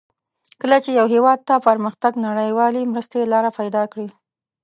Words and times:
کله 0.61 0.77
چې 0.83 0.89
یو 0.99 1.05
هېواد 1.13 1.39
ته 1.47 1.55
پرمختګ 1.67 2.13
نړیوالې 2.27 2.89
مرستې 2.91 3.29
لار 3.31 3.45
پیداکوي. 3.59 4.09